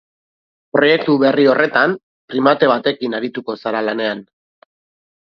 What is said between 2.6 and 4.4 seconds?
batekin arituko zara lanean.